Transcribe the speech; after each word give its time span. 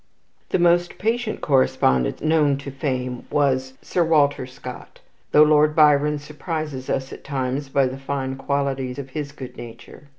The 0.49 0.57
most 0.57 0.97
patient 0.97 1.41
correspondent 1.41 2.23
known 2.23 2.57
to 2.57 2.71
fame 2.71 3.27
was 3.29 3.73
Sir 3.83 4.03
Walter 4.03 4.47
Scott, 4.47 4.99
though 5.31 5.43
Lord 5.43 5.75
Byron 5.75 6.17
surprises 6.17 6.89
us 6.89 7.13
at 7.13 7.23
times 7.23 7.69
by 7.69 7.85
the 7.85 7.99
fine 7.99 8.35
quality 8.35 8.89
of 8.97 9.11
his 9.11 9.31
good 9.31 9.57
nature. 9.57 10.07